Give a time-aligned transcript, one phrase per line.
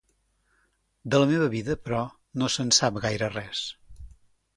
[1.13, 1.99] De la meva vida, però,
[2.43, 3.63] no se'n sap gaire res.